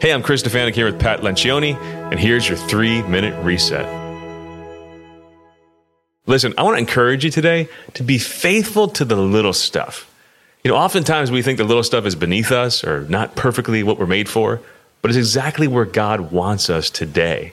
Hey, 0.00 0.14
I'm 0.14 0.22
Chris 0.22 0.42
Stefanick 0.42 0.74
here 0.74 0.86
with 0.86 0.98
Pat 0.98 1.20
Lencioni, 1.20 1.76
and 2.10 2.18
here's 2.18 2.48
your 2.48 2.56
three 2.56 3.02
minute 3.02 3.34
reset. 3.44 3.84
Listen, 6.24 6.54
I 6.56 6.62
want 6.62 6.76
to 6.76 6.78
encourage 6.78 7.22
you 7.22 7.30
today 7.30 7.68
to 7.92 8.02
be 8.02 8.16
faithful 8.16 8.88
to 8.88 9.04
the 9.04 9.16
little 9.16 9.52
stuff. 9.52 10.10
You 10.64 10.70
know, 10.70 10.78
oftentimes 10.78 11.30
we 11.30 11.42
think 11.42 11.58
the 11.58 11.64
little 11.64 11.82
stuff 11.82 12.06
is 12.06 12.14
beneath 12.14 12.50
us 12.50 12.82
or 12.82 13.02
not 13.10 13.36
perfectly 13.36 13.82
what 13.82 13.98
we're 13.98 14.06
made 14.06 14.26
for, 14.26 14.62
but 15.02 15.10
it's 15.10 15.18
exactly 15.18 15.68
where 15.68 15.84
God 15.84 16.32
wants 16.32 16.70
us 16.70 16.88
today. 16.88 17.52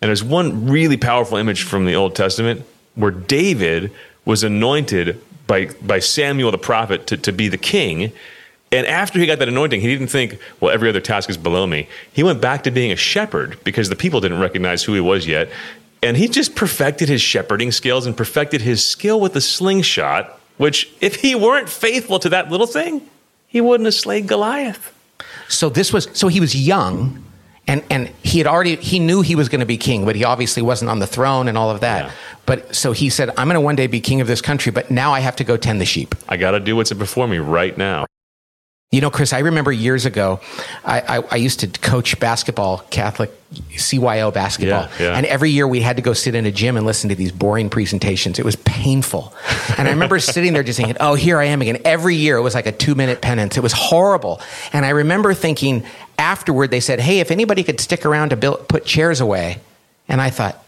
And 0.00 0.08
there's 0.08 0.24
one 0.24 0.70
really 0.70 0.96
powerful 0.96 1.36
image 1.36 1.64
from 1.64 1.84
the 1.84 1.94
Old 1.94 2.16
Testament 2.16 2.62
where 2.94 3.10
David 3.10 3.92
was 4.24 4.42
anointed 4.42 5.20
by, 5.46 5.66
by 5.82 5.98
Samuel 5.98 6.52
the 6.52 6.56
prophet 6.56 7.06
to, 7.08 7.18
to 7.18 7.32
be 7.32 7.48
the 7.48 7.58
king. 7.58 8.12
And 8.72 8.86
after 8.86 9.18
he 9.18 9.26
got 9.26 9.38
that 9.38 9.48
anointing, 9.48 9.82
he 9.82 9.86
didn't 9.86 10.08
think, 10.08 10.38
well, 10.60 10.72
every 10.72 10.88
other 10.88 11.00
task 11.00 11.28
is 11.28 11.36
below 11.36 11.66
me. 11.66 11.88
He 12.12 12.22
went 12.22 12.40
back 12.40 12.62
to 12.64 12.70
being 12.70 12.90
a 12.90 12.96
shepherd 12.96 13.62
because 13.64 13.90
the 13.90 13.96
people 13.96 14.20
didn't 14.20 14.40
recognize 14.40 14.82
who 14.82 14.94
he 14.94 15.00
was 15.00 15.26
yet. 15.26 15.50
And 16.02 16.16
he 16.16 16.26
just 16.26 16.56
perfected 16.56 17.08
his 17.08 17.20
shepherding 17.20 17.70
skills 17.70 18.06
and 18.06 18.16
perfected 18.16 18.62
his 18.62 18.84
skill 18.84 19.20
with 19.20 19.34
the 19.34 19.40
slingshot, 19.40 20.40
which, 20.56 20.90
if 21.00 21.16
he 21.16 21.34
weren't 21.34 21.68
faithful 21.68 22.18
to 22.20 22.30
that 22.30 22.50
little 22.50 22.66
thing, 22.66 23.08
he 23.46 23.60
wouldn't 23.60 23.84
have 23.84 23.94
slayed 23.94 24.26
Goliath. 24.26 24.92
So 25.48 25.68
this 25.68 25.92
was 25.92 26.08
so 26.14 26.28
he 26.28 26.40
was 26.40 26.56
young 26.56 27.22
and 27.68 27.84
and 27.90 28.08
he 28.22 28.38
had 28.38 28.46
already 28.46 28.76
he 28.76 28.98
knew 28.98 29.20
he 29.22 29.36
was 29.36 29.48
going 29.48 29.60
to 29.60 29.66
be 29.66 29.76
king, 29.76 30.04
but 30.04 30.16
he 30.16 30.24
obviously 30.24 30.62
wasn't 30.62 30.90
on 30.90 30.98
the 30.98 31.06
throne 31.06 31.48
and 31.48 31.56
all 31.56 31.70
of 31.70 31.80
that. 31.80 32.06
Yeah. 32.06 32.12
But 32.46 32.74
so 32.74 32.92
he 32.92 33.08
said, 33.08 33.30
"I'm 33.30 33.46
going 33.46 33.54
to 33.54 33.60
one 33.60 33.76
day 33.76 33.86
be 33.86 34.00
king 34.00 34.20
of 34.20 34.26
this 34.26 34.40
country, 34.40 34.72
but 34.72 34.90
now 34.90 35.12
I 35.12 35.20
have 35.20 35.36
to 35.36 35.44
go 35.44 35.56
tend 35.56 35.80
the 35.80 35.84
sheep." 35.84 36.14
I 36.28 36.36
got 36.36 36.52
to 36.52 36.60
do 36.60 36.74
what's 36.74 36.92
before 36.92 37.28
me 37.28 37.38
right 37.38 37.76
now. 37.76 38.06
You 38.92 39.00
know, 39.00 39.10
Chris, 39.10 39.32
I 39.32 39.38
remember 39.38 39.72
years 39.72 40.04
ago, 40.04 40.40
I, 40.84 41.00
I, 41.00 41.24
I 41.30 41.36
used 41.36 41.60
to 41.60 41.66
coach 41.66 42.20
basketball, 42.20 42.84
Catholic 42.90 43.32
CYO 43.70 44.32
basketball. 44.32 44.86
Yeah, 44.98 45.06
yeah. 45.06 45.16
And 45.16 45.24
every 45.24 45.50
year 45.50 45.66
we 45.66 45.80
had 45.80 45.96
to 45.96 46.02
go 46.02 46.12
sit 46.12 46.34
in 46.34 46.44
a 46.44 46.50
gym 46.50 46.76
and 46.76 46.84
listen 46.84 47.08
to 47.08 47.14
these 47.14 47.32
boring 47.32 47.70
presentations. 47.70 48.38
It 48.38 48.44
was 48.44 48.56
painful. 48.56 49.32
And 49.78 49.88
I 49.88 49.92
remember 49.92 50.18
sitting 50.20 50.52
there 50.52 50.62
just 50.62 50.76
thinking, 50.76 50.98
oh, 51.00 51.14
here 51.14 51.38
I 51.38 51.44
am 51.44 51.62
again. 51.62 51.80
Every 51.86 52.16
year 52.16 52.36
it 52.36 52.42
was 52.42 52.54
like 52.54 52.66
a 52.66 52.72
two 52.72 52.94
minute 52.94 53.22
penance. 53.22 53.56
It 53.56 53.62
was 53.62 53.72
horrible. 53.72 54.42
And 54.74 54.84
I 54.84 54.90
remember 54.90 55.32
thinking 55.32 55.84
afterward, 56.18 56.70
they 56.70 56.80
said, 56.80 57.00
hey, 57.00 57.20
if 57.20 57.30
anybody 57.30 57.62
could 57.64 57.80
stick 57.80 58.04
around 58.04 58.28
to 58.28 58.36
build, 58.36 58.68
put 58.68 58.84
chairs 58.84 59.20
away. 59.20 59.58
And 60.06 60.20
I 60.20 60.28
thought, 60.28 60.62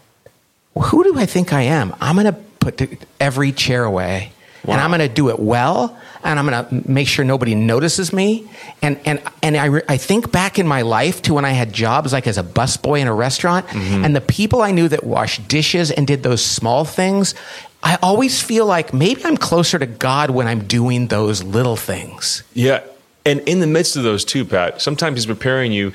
well, 0.73 0.87
who 0.87 1.03
do 1.03 1.17
I 1.19 1.27
think 1.27 1.53
I 1.53 1.61
am? 1.61 1.95
I'm 2.01 2.15
going 2.15 2.25
to 2.25 2.39
put 2.59 2.81
every 3.19 3.51
chair 3.51 3.83
away. 3.83 4.31
And 4.71 4.81
I'm 4.81 4.89
going 4.89 5.07
to 5.07 5.13
do 5.13 5.29
it 5.29 5.39
well, 5.39 5.97
and 6.23 6.39
I'm 6.39 6.47
going 6.47 6.65
to 6.65 6.91
make 6.91 7.07
sure 7.07 7.25
nobody 7.25 7.55
notices 7.55 8.11
me. 8.11 8.49
And 8.81 8.99
and 9.05 9.21
and 9.43 9.57
I 9.57 9.65
re- 9.65 9.81
I 9.87 9.97
think 9.97 10.31
back 10.31 10.59
in 10.59 10.67
my 10.67 10.81
life 10.81 11.21
to 11.23 11.33
when 11.33 11.45
I 11.45 11.51
had 11.51 11.73
jobs 11.73 12.13
like 12.13 12.27
as 12.27 12.37
a 12.37 12.43
busboy 12.43 12.99
in 12.99 13.07
a 13.07 13.13
restaurant, 13.13 13.67
mm-hmm. 13.67 14.03
and 14.03 14.15
the 14.15 14.21
people 14.21 14.61
I 14.61 14.71
knew 14.71 14.87
that 14.87 15.03
washed 15.03 15.47
dishes 15.47 15.91
and 15.91 16.07
did 16.07 16.23
those 16.23 16.43
small 16.43 16.85
things. 16.85 17.35
I 17.83 17.99
always 18.01 18.41
feel 18.41 18.65
like 18.65 18.93
maybe 18.95 19.23
I'm 19.25 19.37
closer 19.37 19.77
to 19.77 19.85
God 19.85 20.31
when 20.31 20.47
I'm 20.47 20.65
doing 20.65 21.07
those 21.07 21.43
little 21.43 21.75
things. 21.75 22.41
Yeah. 22.55 22.81
And 23.25 23.41
in 23.41 23.59
the 23.59 23.67
midst 23.67 23.95
of 23.95 24.03
those 24.03 24.25
too, 24.25 24.43
Pat, 24.43 24.81
sometimes 24.81 25.17
he's 25.17 25.25
preparing 25.27 25.71
you. 25.71 25.93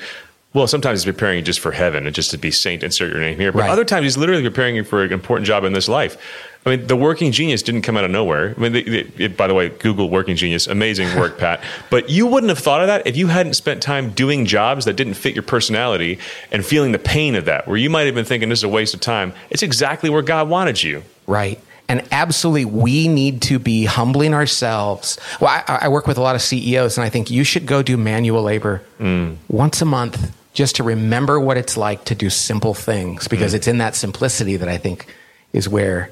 Well, 0.53 0.67
sometimes 0.67 0.99
he's 0.99 1.13
preparing 1.13 1.37
you 1.37 1.43
just 1.43 1.61
for 1.61 1.71
heaven 1.71 2.05
and 2.05 2.13
just 2.13 2.31
to 2.31 2.37
be 2.37 2.51
saint, 2.51 2.83
insert 2.83 3.09
your 3.11 3.21
name 3.21 3.39
here. 3.39 3.53
But 3.53 3.61
Right. 3.61 3.69
other 3.69 3.85
times 3.85 4.03
he's 4.03 4.17
literally 4.17 4.43
preparing 4.43 4.75
you 4.75 4.83
for 4.83 5.03
an 5.03 5.13
important 5.13 5.47
job 5.47 5.63
in 5.63 5.71
this 5.71 5.87
life. 5.87 6.17
I 6.65 6.69
mean, 6.69 6.87
the 6.87 6.95
working 6.95 7.31
genius 7.31 7.63
didn't 7.63 7.83
come 7.83 7.95
out 7.95 8.03
of 8.03 8.11
nowhere. 8.11 8.53
I 8.55 8.59
mean, 8.59 8.73
they, 8.73 8.83
they, 8.83 9.07
it, 9.17 9.37
by 9.37 9.47
the 9.47 9.53
way, 9.53 9.69
Google 9.69 10.09
working 10.09 10.35
genius, 10.35 10.67
amazing 10.67 11.15
work, 11.19 11.37
Pat. 11.37 11.63
But 11.89 12.09
you 12.09 12.27
wouldn't 12.27 12.49
have 12.49 12.59
thought 12.59 12.81
of 12.81 12.87
that 12.87 13.07
if 13.07 13.15
you 13.15 13.27
hadn't 13.27 13.53
spent 13.53 13.81
time 13.81 14.11
doing 14.11 14.45
jobs 14.45 14.85
that 14.85 14.93
didn't 14.93 15.13
fit 15.13 15.33
your 15.33 15.43
personality 15.43 16.19
and 16.51 16.65
feeling 16.65 16.91
the 16.91 16.99
pain 16.99 17.35
of 17.35 17.45
that, 17.45 17.65
where 17.65 17.77
you 17.77 17.89
might 17.89 18.05
have 18.05 18.13
been 18.13 18.25
thinking 18.25 18.49
this 18.49 18.59
is 18.59 18.63
a 18.63 18.69
waste 18.69 18.93
of 18.93 18.99
time. 18.99 19.33
It's 19.49 19.63
exactly 19.63 20.09
where 20.09 20.21
God 20.21 20.49
wanted 20.49 20.83
you. 20.83 21.03
Right. 21.27 21.59
And 21.87 22.05
absolutely, 22.11 22.65
we 22.65 23.07
need 23.07 23.41
to 23.43 23.57
be 23.57 23.85
humbling 23.85 24.33
ourselves. 24.33 25.17
Well, 25.39 25.49
I, 25.49 25.79
I 25.83 25.87
work 25.87 26.07
with 26.07 26.17
a 26.17 26.21
lot 26.21 26.35
of 26.35 26.41
CEOs, 26.41 26.97
and 26.97 27.03
I 27.05 27.09
think 27.09 27.31
you 27.31 27.43
should 27.43 27.65
go 27.65 27.81
do 27.81 27.97
manual 27.97 28.43
labor 28.43 28.83
mm. 28.99 29.35
once 29.47 29.81
a 29.81 29.85
month 29.85 30.31
just 30.53 30.75
to 30.77 30.83
remember 30.83 31.39
what 31.39 31.57
it's 31.57 31.77
like 31.77 32.05
to 32.05 32.15
do 32.15 32.29
simple 32.29 32.73
things 32.73 33.27
because 33.27 33.51
mm-hmm. 33.51 33.57
it's 33.57 33.67
in 33.67 33.77
that 33.77 33.95
simplicity 33.95 34.57
that 34.57 34.67
I 34.67 34.77
think 34.77 35.13
is 35.53 35.69
where 35.69 36.11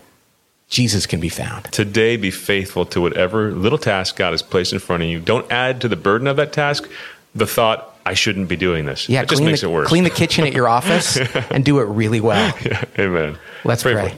Jesus 0.70 1.06
can 1.06 1.20
be 1.20 1.30
found. 1.30 1.66
Today, 1.66 2.16
be 2.16 2.32
faithful 2.32 2.86
to 2.88 3.02
whatever 3.02 3.52
little 3.52 3.78
task 3.78 4.16
God 4.16 4.32
has 4.32 4.42
placed 4.42 4.72
in 4.72 4.80
front 4.80 5.04
of 5.04 5.10
you. 5.10 5.20
Don't 5.20 5.52
add 5.52 5.82
to 5.82 5.88
the 5.88 5.96
burden 5.96 6.28
of 6.28 6.38
that 6.38 6.54
task 6.54 6.90
the 7.36 7.48
thought, 7.48 7.96
I 8.06 8.14
shouldn't 8.14 8.50
be 8.50 8.56
doing 8.56 8.86
this. 8.86 9.08
Yeah, 9.08 9.22
it 9.22 9.30
just 9.30 9.42
makes 9.42 9.62
the, 9.62 9.70
it 9.70 9.74
worse. 9.74 9.88
clean 9.88 10.04
the 10.04 10.10
kitchen 10.10 10.46
at 10.46 10.54
your 10.54 10.68
office 10.78 11.18
and 11.52 11.64
do 11.64 11.80
it 11.80 11.86
really 11.86 12.22
well. 12.22 12.54
Yeah, 12.66 12.84
Amen. 12.98 13.38
Let's 13.64 13.84
for 13.84 13.94
pray. 13.94 14.14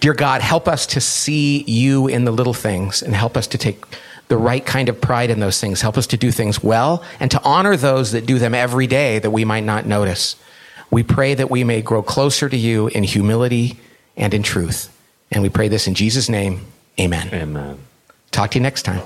Dear 0.00 0.14
God, 0.14 0.40
help 0.40 0.66
us 0.66 0.86
to 0.88 1.00
see 1.00 1.62
you 1.62 2.08
in 2.08 2.24
the 2.24 2.32
little 2.32 2.54
things 2.54 3.02
and 3.02 3.14
help 3.14 3.36
us 3.36 3.46
to 3.48 3.58
take 3.58 3.84
the 4.28 4.36
right 4.36 4.64
kind 4.64 4.88
of 4.88 5.00
pride 5.00 5.30
in 5.30 5.40
those 5.40 5.60
things. 5.60 5.80
Help 5.80 5.98
us 5.98 6.06
to 6.08 6.16
do 6.16 6.30
things 6.30 6.62
well 6.62 7.04
and 7.20 7.30
to 7.30 7.42
honor 7.42 7.76
those 7.76 8.12
that 8.12 8.26
do 8.26 8.38
them 8.38 8.54
every 8.54 8.86
day 8.86 9.18
that 9.18 9.30
we 9.30 9.44
might 9.44 9.64
not 9.64 9.86
notice. 9.86 10.36
We 10.90 11.02
pray 11.02 11.34
that 11.34 11.50
we 11.50 11.64
may 11.64 11.82
grow 11.82 12.02
closer 12.02 12.48
to 12.48 12.56
you 12.56 12.88
in 12.88 13.02
humility 13.02 13.78
and 14.16 14.34
in 14.34 14.42
truth. 14.42 14.94
And 15.30 15.42
we 15.42 15.48
pray 15.48 15.68
this 15.68 15.86
in 15.86 15.94
Jesus' 15.94 16.28
name. 16.28 16.66
Amen. 17.00 17.30
Amen. 17.32 17.78
Talk 18.30 18.50
to 18.52 18.58
you 18.58 18.62
next 18.62 18.82
time. 18.82 19.00